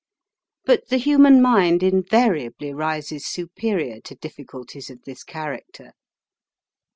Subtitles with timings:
[0.65, 5.91] But the human mind invariably rises superior to difficulties of this character.